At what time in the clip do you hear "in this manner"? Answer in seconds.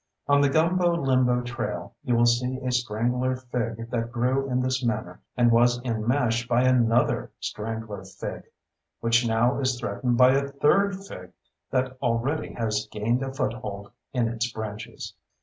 4.49-5.21